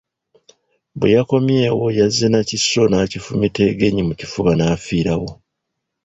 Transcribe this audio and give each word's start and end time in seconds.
Bwe 0.97 1.09
yakomyewo 1.17 1.85
yazze 1.99 2.27
na 2.31 2.41
kiso 2.49 2.81
n'akifumita 2.87 3.59
Engenyi 3.69 4.01
mu 4.07 4.13
kifuba 4.19 4.51
n'afiirawo. 4.55 5.29